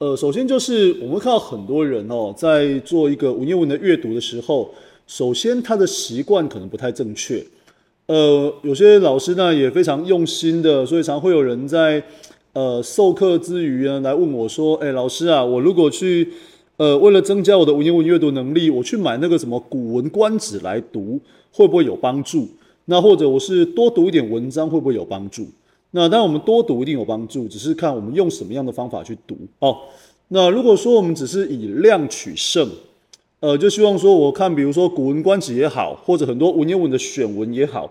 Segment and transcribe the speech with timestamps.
[0.00, 4.70] 呃，首先就是我们看到很多人哦，在做一个文言文的阅读的时候，
[5.06, 7.44] 首先他的习惯可能不太正确。
[8.06, 12.02] 呃，有些老师呢也非常用心的，所以常会有人在
[12.54, 16.26] 呃授课之余呢来问我说：“哎，老师啊，我如果去
[16.78, 21.20] 呃为了增加我的文言文阅读能力，我去买那个什么《古文观止》来读，
[21.52, 22.48] 会不会有帮助？
[22.86, 25.46] 那或者我是多读一点文章，会不会有帮助？
[25.92, 29.76] 那当然，我们多读一定有帮助，只是看我们用什么样的方法去读哦。
[30.28, 32.68] 那如果说我们只是以量取胜。
[33.42, 37.90] 呃，就希望说，我看，比如说《古文观止》也好，或者很多文言文的选文也好，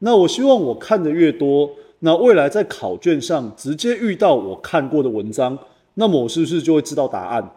[0.00, 5.58] 那我希望我看的越多，那未来在考卷上直接遇到我看过的文章，
[5.94, 7.50] 那么我是不是就会知道答案？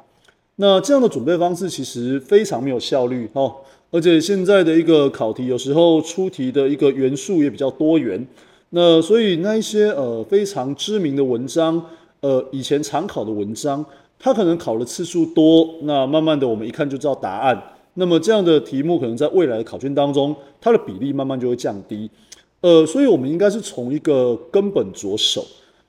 [0.56, 3.54] 那这样的准备方式其实非常没有效率哦，
[3.92, 8.26] 而且现在的一个考题有时候出题的一个元素也比较多元，
[8.76, 11.80] 那所以那一些呃非常知名的文章，
[12.22, 13.86] 呃以前常考的文章。
[14.26, 17.62] 它可能考的次数多，那慢慢的我们一看就知道答案。
[17.96, 22.10] 那么这样的题目可能在未来的考卷当中，它的比例慢慢就会降低。
[22.62, 25.46] 呃，所以我们应该是从一个根本着手。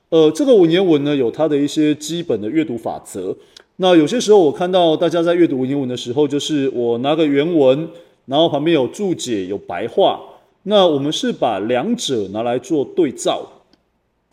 [0.09, 3.33] 呃，这个文言文呢，有它的一些基本的阅读法则。
[3.77, 7.87] 那有些时候我看到大家在阅读文言文的时候，就是我拿个原文，
[8.25, 10.19] 然后旁边有注解、有白话。
[10.67, 13.47] 那我们是把两者拿来做对照。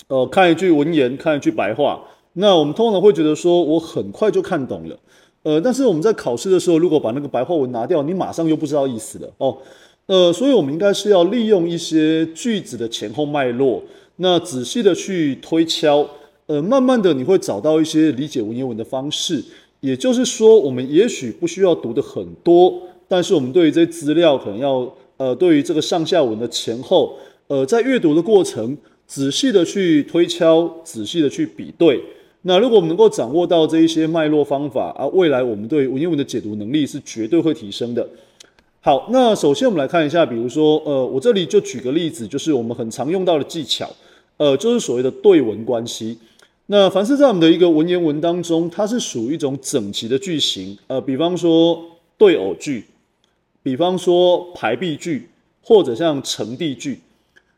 [0.08, 2.02] 呃，看一句文言，看一句白话。
[2.34, 4.98] 那我们通常会觉得说，我很快就看懂了，
[5.42, 9.58] 呃，但是我们在考试的时候，如果把那个白话文拿掉，你马上又不知道意思了哦，
[10.06, 13.83] 呃，所以我们应该是要利用一些句子的前后脉络，
[14.16, 16.06] 那仔细的去推敲，
[16.47, 19.44] 呃，慢慢的你会找到一些理解文言文的方式。
[19.80, 22.72] 也就是说，我们也许不需要读的很多，
[23.08, 24.91] 但是我们对于这些资料可能要，
[25.23, 32.03] 呃，对于这个上下文的前后，呃，在阅读的过程，仔细的去推敲，仔细的去比对。
[32.41, 38.05] 那如果我们能够掌握到这一些脉络方法啊，未来我们对文言文的解读能力是绝对会提升的。
[38.81, 43.88] 好，那首先我们来看一下，比如说，呃，我这里就举个例子，就是我们很常用到的技巧，
[44.38, 46.19] 呃，就是所谓的对文关系。
[46.66, 51.81] 那凡是在我们的一个文言文当中，它是属于一种整齐的句型，呃，比方说
[52.19, 52.82] 对偶句，
[53.62, 55.28] 比方说排比句，
[55.62, 57.00] 或者像承递句。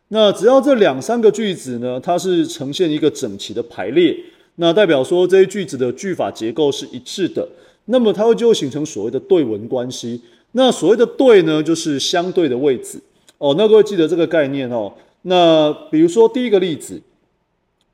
[0.09, 4.17] 那只要这两三个句子呢，它是呈现一个整齐的排列。
[4.57, 7.49] 那代表说这些句子的句法结构是一致的，
[7.87, 10.21] 那么它会就会形成所谓的对文关系。
[10.53, 13.01] 那所谓的对呢，就是相对的位置
[13.39, 13.55] 哦。
[13.59, 14.93] 那各位记得这个概念哦。
[15.23, 17.01] 那比如说第一个例子，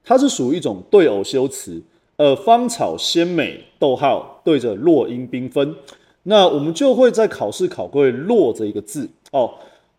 [0.04, 1.80] 它是属于一种对偶修辞，
[2.16, 5.74] 呃，芳草鲜美，逗号对着落英缤纷。
[6.24, 9.50] 那我们就会在考试考各位“落”这一个字哦。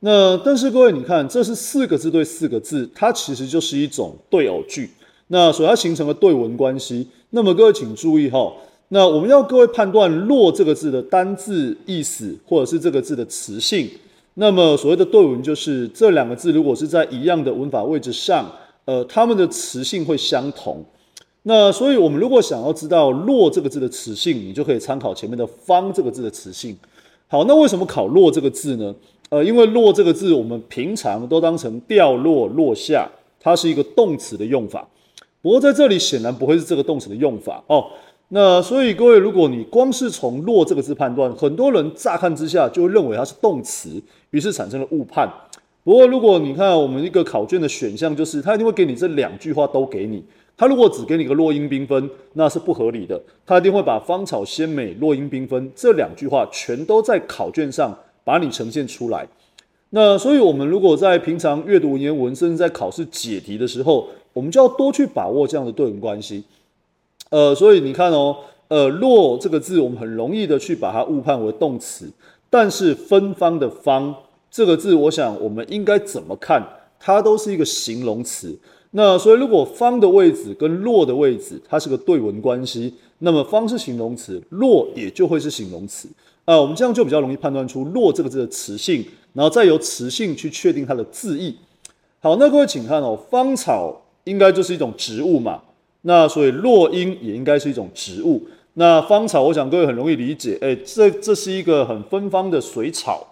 [0.01, 4.89] 那但是各位你看，这是四个字对四个字，它其实就是一种对偶句。
[5.27, 8.51] 那所要形成的对文关系，那么各位请注意哈，
[8.89, 13.89] 那我们要各位判断“落”这个字的单字意思，或者是这个字的词性。
[14.33, 18.49] 那么所谓的对文，就是这两个字如果是在一样的文法位置上，
[18.85, 20.83] 呃，它们的词性会相同。
[21.43, 26.77] 那所以我们如果想要知道“落”这个字的词性，你就可以参考前面的“方”这个字的词性。
[27.27, 28.93] 好，那为什么考“落”这个字呢？
[29.29, 33.09] 呃，因为“落”这个字我们平常都当成掉落、落下，
[33.39, 34.87] 它是一个动词的用法。
[35.41, 37.87] 不过在这里显然不会是这个动词的用法哦。
[38.27, 45.27] 那所以各位，如果你光是从“落”这个字判断，很多人乍看之下就会认为它是动词，于是产生了误判。
[45.83, 50.23] 不过如果你看我们一个考卷的选项，就是它一定会给你这两句话都给你。
[50.61, 53.19] 他如果只给你个“落英缤纷”，那是不合理的。
[53.47, 59.27] 他一定会把“芳草鲜美，落英缤纷”这两句话全都在考卷上把你呈现出来。
[59.89, 66.43] 那所以，我们如果在平常阅读文言文，甚至在考试解题的时候，我们就要多去把握这样的对文关系。
[67.31, 72.07] 呃，所以你看哦，呃，落这个字，我们很容易的去把它误判为动词，
[72.51, 74.13] 但是芬芳的芳
[74.51, 76.63] 这个字，我想我们应该怎么看，
[76.99, 78.55] 它都是一个形容词。
[78.91, 86.07] 那所以，如果芳的位置跟落的位置，它是个对文关系，那么芳是形容词，落也就会是形容词。
[86.45, 89.05] 啊、我们这样就比较容易判断出“落”这个字的词性。
[89.33, 91.55] 然后再由词性去确定它的字义。
[92.19, 95.61] 好，那各位请看哦，芳草应该就是一种植物嘛，
[96.01, 98.45] 那所以落英也应该是一种植物。
[98.73, 103.30] 那芳草，我想各位很容易理解，哎，这这是一个很芬芳的水草。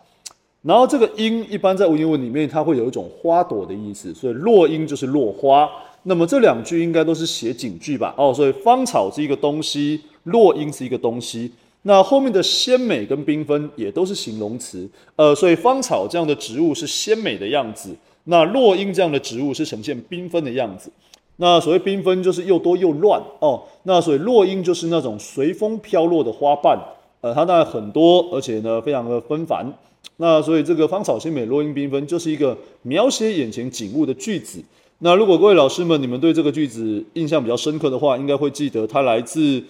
[0.61, 5.69] 然后这个英一般在文言文里面，它会有一种花朵的意思，所以落英就是落花。
[6.03, 8.13] 那么这两句应该都是写景句吧？
[8.17, 11.51] 哦，所以芳草是一个东西，落英是一个东西。
[11.83, 17.95] 那后面的鲜美跟缤纷也都是形容词，呃，所以芳草这样的植物是鲜美的样子，
[18.25, 20.91] 那落英这样的植物是呈现缤纷的样子。
[21.37, 23.63] 那所谓缤纷就是又多又乱哦。
[23.83, 26.77] 那所以落英就是那种随风飘落的花瓣，
[27.21, 29.73] 呃，它当然很多，而且呢非常的纷繁。
[30.17, 34.63] 那所以这个芳草鲜美，落英缤纷就是一个描写眼前景物的句子。
[34.99, 39.63] 那如果各位老师们你们对这个句子印象比较深刻的话，应该会记得它来自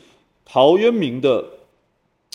[0.44, 1.44] 陶渊明的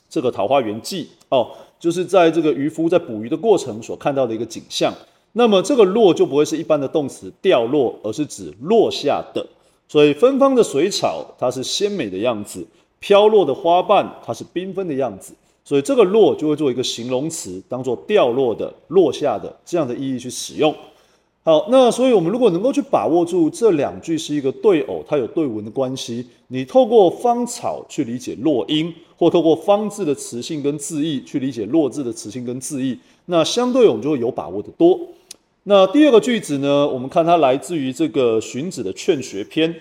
[0.08, 1.50] 这个《桃花源记》哦，
[1.80, 4.94] 就是在这个渔夫在捕鱼的过程所看到的一个景象。
[5.32, 9.44] 那么这个落就不会是一般的动词掉落，而是指落下的。
[9.88, 12.64] 所以芬芳的水草它是鲜美的样子，
[13.04, 15.34] 飘落的花瓣它是缤纷的样子。
[15.62, 20.74] 所以这个落就会做一个形容词，当做掉落的、落下的这样的意义去使用。
[21.42, 26.26] 好，那所以我们如果能够去把握住这两句是一个对偶，它有对文的关系。
[26.48, 34.98] 你透过芳草去理解落英，或透过芳字的词性跟字义去理解落字的词性跟字义，那相对我们就会有把握的多。
[35.64, 39.72] 那第二个句子呢，我们看它来自于这个荀子的《劝学篇》，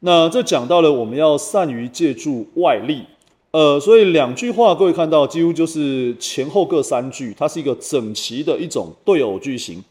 [0.00, 3.02] 那这讲到了我们要善于借助外力。
[3.50, 9.82] 呃，所以两句话，各位看到几乎就是前后各三句，它是一个整齐的一种对偶句型。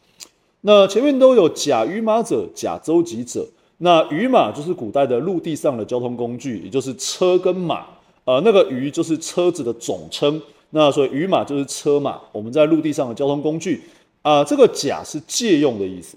[0.60, 3.46] 那前面都有甲于马者，甲舟楫者。
[3.78, 7.84] 那于马就是古代的陆地上的交通工具，也就是车跟马。
[8.24, 10.40] 呃，那个于就是车子的总称。
[10.70, 13.82] 那所以于马就是车马，我们在陆地上的交通工具。
[14.22, 16.16] 啊、这个甲是借用的意思。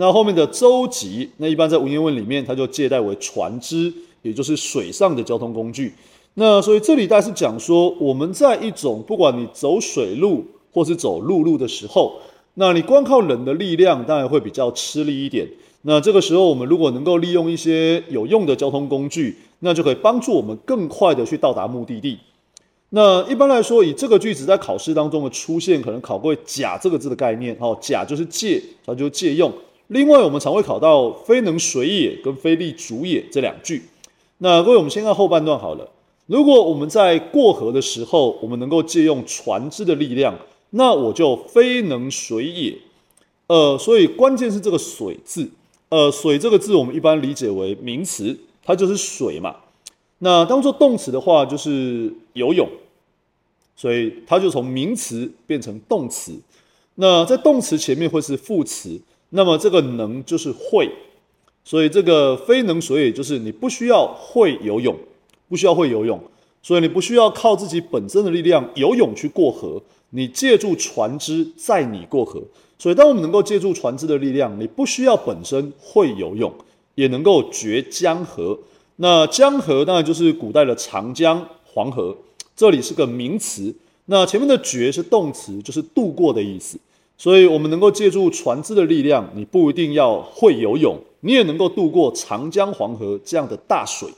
[0.00, 3.92] 那后面的舟楫，那一般在文言文里面，它就借代为船只，
[4.22, 5.92] 也就是水上的交通工具。
[6.34, 12.12] 那所以这里大概是讲说，我们在一种不管你走水路或是走陆路的时候，
[12.54, 15.48] 那你光靠人的力量当然会比较吃力一点。
[15.82, 22.16] 那这个时候我们如果能够利用一些有用的交通工具，那就可以帮助我们更快的去到达目的地。
[22.90, 27.54] 那一般来说，以这个句子在考试当中的出现，可能考过“甲”这个字的概念。
[27.60, 29.52] 哦，“甲”就是借，它就是借用。
[29.88, 33.82] 另外，我们常会考到“非能水也”跟“非力逐也”这两句。
[34.38, 35.90] 那各位，我们先看后半段好了。
[36.26, 40.38] 如果我们在过河的时候，我们能够借用船只的力量，
[40.70, 42.76] 那我就非能水也。
[43.46, 45.48] 呃，所以关键是这个“水”字。
[45.88, 49.56] 呃，“水”这个字我们一般理解为名词，它就是水嘛。
[50.18, 52.68] 那当做动词的话，就是游泳。
[53.74, 56.38] 所以它就从名词变成动词。
[56.96, 60.90] 那在动词前面会是副词，那么这个“能”就是会。
[61.64, 64.96] 所以这个“非能所以”就是你不需要会游泳。
[65.50, 66.20] 不需要会游泳，
[66.62, 72.42] 所以你不需要靠自己本身的力量游泳去过河，你借助船只载你过河。
[72.78, 76.52] 所以，当我们能够借助船只的力量，你不需要本身会游泳，
[76.96, 78.58] 也能够绝江河。
[78.96, 82.14] 那江河当然就是古代的长江、黄河，
[82.54, 83.74] 这里是个名词。
[84.04, 86.78] 那前面的绝是动词，就是渡过的意思。
[87.18, 94.08] 所以我们能够借助船只的力量，你不一定要会游泳，你也能够渡过长江、黄河这样的大水。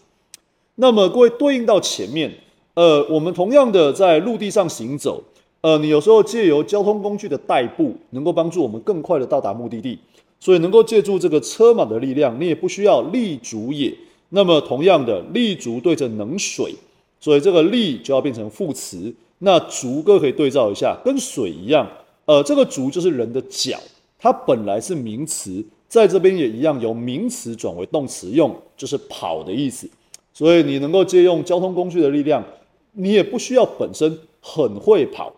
[0.75, 2.31] 那么各位对应到前面，
[2.75, 5.23] 呃，我们同样的在陆地上行走，
[5.63, 9.99] 呃，你有时候借由交通工具的代步，能够帮助我们更快的到达目的地，
[10.39, 13.93] 所以能够借助这个车马的力量，你也不需要立足也。
[14.29, 16.75] 那么同样的，立足对着能水，
[17.19, 19.13] 所以这个力就要变成副词。
[19.39, 21.89] 那逐各可以对照一下，跟水一样，
[22.31, 23.77] 呃，这个足就是人的脚，
[24.17, 29.91] 它本来是名词，在这边也一样由名词转为动词用，就是跑的意思。
[30.33, 32.45] 所以你能够借用交通工具的力量，
[32.93, 35.33] 你也不需要本身很会跑，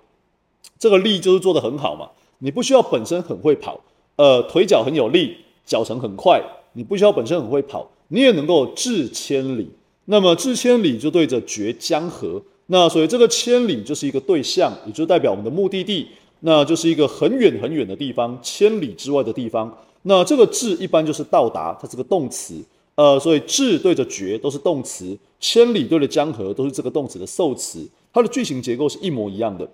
[0.78, 2.10] 这个力就是做得很好嘛。
[2.40, 3.80] 你不需要本身很会跑，
[4.16, 6.42] 呃，腿脚很有力，脚程很快，
[6.74, 9.66] 你不需要本身很会跑，你也能够至千里。
[10.04, 16.08] 那么至千里就对着绝江河，那所以这个千里就是一个对象，也就代表我们的目的地，
[16.44, 19.72] 那就是一个很远很远的地方，千里之外的地方。
[20.02, 22.62] 那这个至一般就是到达，它是个动词。
[22.94, 29.66] 呃，所以至对着绝都是动词，千里对着江河都是这个动词的受词，它的句型结构是一模一样的。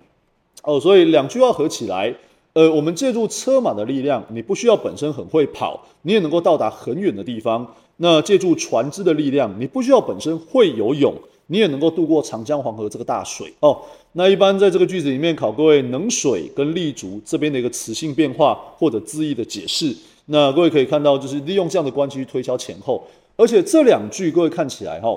[0.63, 2.15] 哦，所以两句话合起来，
[2.53, 7.67] 呃，我们借助车马的力量，你不需要本身很会跑，你也能够到达很远的地方。
[7.97, 11.13] 那借助船只的力量，你不需要本身会游泳，
[11.49, 13.53] 你也能够渡过长江黄河这个大水。
[13.59, 13.77] 哦，
[14.19, 19.95] 那一般在这个句子里面考各位能水跟立足这边的一个词性变化或者字义的解释。
[20.27, 23.07] 那各位可以看到，就是利用这样的关系去推敲前后，
[23.37, 25.17] 而且这两句各位看起来哈，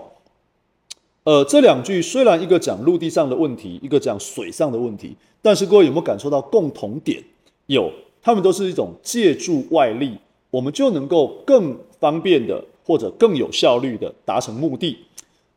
[1.23, 7.23] 呃，这两句虽然一个讲陆地上的问题，一个讲水上的问题，但是各位有没有感受到共同点？
[7.65, 7.91] 有，
[8.21, 10.15] 他们都是一种借助外力，
[10.51, 14.95] 我们就能够更方便的或者更有效率的达成目的。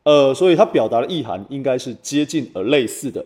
[0.01, 3.25] 呃，所以它表达的意涵应该是接近而类似的。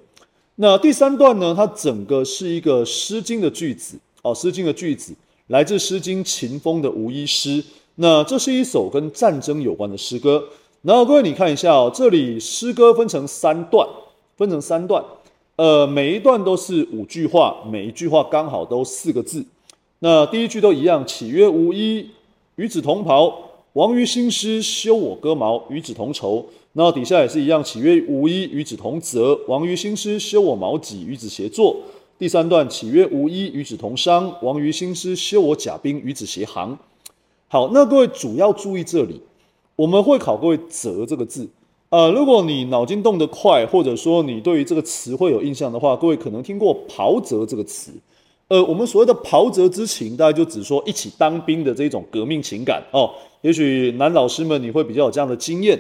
[0.62, 5.16] 那第三段呢，它整个是一个《诗经》的句子哦，《诗经》的句子。
[5.48, 7.64] 来自《诗经·秦风》的《无衣诗》，
[7.96, 10.44] 那这是一首跟战争有关的诗歌。
[10.82, 13.88] 然后各位你看一下哦，这里诗歌分成三段，
[14.36, 15.02] 分成三段，
[15.56, 19.46] 呃，每一段都是五句话，每一句话刚好都四个字。
[20.00, 22.10] 那第一句都一样，岂曰无衣，
[22.58, 23.34] 与子同袍。
[23.74, 26.46] 王于兴师，修我戈矛，与子同仇。
[26.74, 29.40] 那底下也是一样，岂曰无衣，与子同泽。
[29.48, 31.76] 王于兴师，修我矛戟，与子偕作。
[32.20, 34.32] 第三段，岂曰无衣，与子同伤。
[34.44, 36.78] 王于兴师，修我甲兵，与子偕行。
[37.48, 39.20] 好，那各位主要注意这里，
[39.76, 41.50] 我们会考各位“责”这个字。
[41.90, 47.92] 呃，如果你脑筋动得快，或者说你对于这个词汇有印象的话，各位可能听过“袍泽”这个词。
[48.50, 53.10] 呃，我们所谓的袍泽之情，大概就只说一起当兵的这种革命情感哦。
[53.42, 55.80] 也许男老师们你会比较有这样的经验。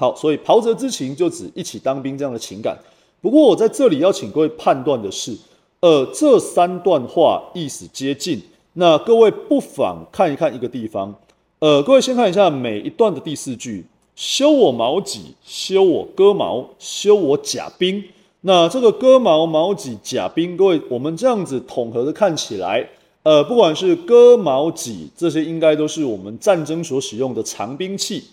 [0.00, 2.74] 好，所以袍泽之情就指一起当兵这样的情感。
[3.20, 5.36] 不过我在这里要请各位判断的是，
[5.80, 8.40] 呃，这三段话意思接近，
[8.72, 11.14] 那各位不妨看一看一个地方。
[11.58, 13.84] 呃，各位先看一下每一段的第四句：
[14.16, 18.02] 修我矛戟，修我戈矛，修我甲兵。
[18.40, 22.88] 那这个戈矛、矛戟、甲兵，各位，我们这样子统合的看起来，
[23.22, 28.24] 呃，不管是戈矛戟，这些应该都是我们战争所使用的长兵器。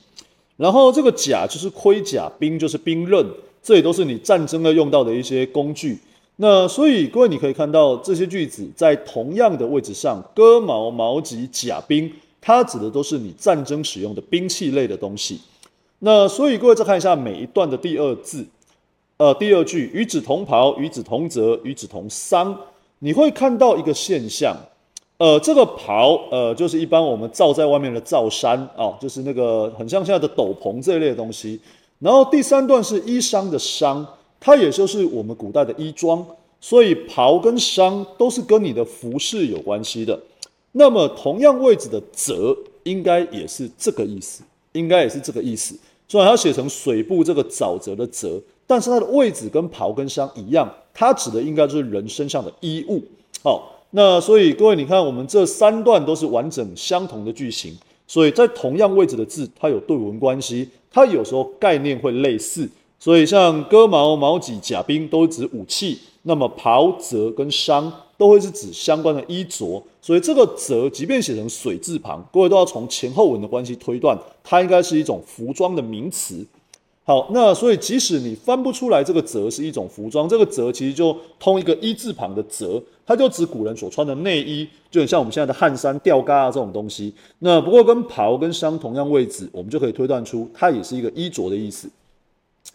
[0.58, 3.26] 然后这个甲就是盔甲，兵就是兵刃，
[3.64, 5.98] 这也都是你战争要用到的一些工具。
[6.38, 12.12] 那所以各位，你可以看到这些句子在同样的位置上，戈矛、矛戟、甲兵，
[12.42, 15.40] 它指的都是你战争使用的兵器类的东西。
[16.00, 18.46] 那所以各位再看一下每一段的第二字。
[19.18, 22.56] 呃，第二句，与子同袍，与子同泽，与子同丧，
[23.00, 24.56] 你会看到一个现象，
[25.18, 31.60] 呃，这个袍，呃，就是一般我们罩在外面的罩衫啊，就是那个很像现在的斗篷这一类的东西。
[32.00, 34.06] 然后第三段是衣裳的裳，
[34.40, 36.26] 它也就是我们古代的衣装，
[36.62, 40.20] 所以袍跟裳都是跟你的服饰有关系的。
[40.74, 44.44] 那么同样位置的泽，应该也是这个意思，
[44.74, 45.76] 应该也是这个意思。
[46.08, 48.40] 虽然它写成水部这个沼泽的泽。
[48.70, 53.02] 但是它的位置跟袍跟裳一样，它指的应该就是人身上的衣物。
[53.42, 57.74] 好，那所以各位，你看我们这三段都是完整相同的句型，
[58.06, 62.70] 所以在同样位置的字，它有对文关系，它有时候概念会类似。
[63.00, 69.82] 所以像戈矛、矛戟、甲兵都指武器，那么袍、泽跟裳都会是指相关的衣着。
[70.02, 76.46] 所以这个泽，即便写成水字旁，各位都要从前后文的关系推断，它应该是一种服装的名词。
[77.08, 87.14] 好，那所以即使你翻不出来这个责是一种服装，这个责其实就通一个一字旁的责，它就指古人所穿的内衣，就很像我们现在的汗衫、吊嘎啊这种东西。
[87.40, 91.90] 那不过跟袍跟裳同样位置，我们就可以推断出它也是一个衣着的意思。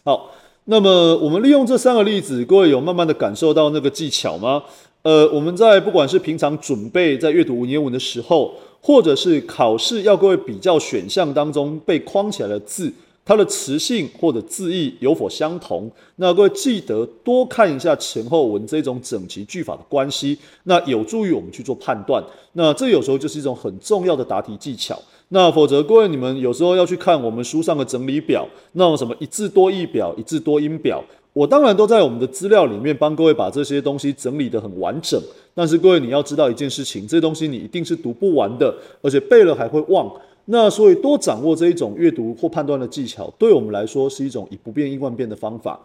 [0.03, 0.31] 好，
[0.65, 4.63] 那么我们利用这三个例子，各位有慢慢的感受到那个技巧吗？
[5.03, 12.91] 呃，我们在不管是平常准备在阅读文言文的时候，或者是考试要各位比较选项当中被框起来的字。
[13.25, 15.89] 它的词性或者字义有否相同？
[16.17, 22.21] 那各位记得多看一下前后文这种整齐句法的关系，那有助于我们去做判断。
[22.51, 25.01] 那这有时候就是一种很重要的答题技巧。
[25.29, 35.19] 那否则各位你们有时候要去看我们书上的整理表，那种什么一字多义表、一字多音表，我当然都在我们的资料里面帮各位把这些东西整理得很完整。
[35.55, 40.11] 但是各位你要知道一件事情，这些东西你一定是读不完的，而且背了还会忘。
[40.45, 45.79] 那所以多掌握这一种阅读或判断的技巧，对我们来说是一种以不变应万变的方法。